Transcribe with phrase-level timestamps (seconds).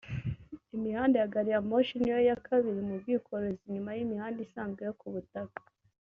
[0.75, 4.93] Imihanda ya gari ya moshi ni yo ya kabiri mu bwikorezi nyuma y’imihanda isanzwe yo
[4.99, 5.59] kubutaka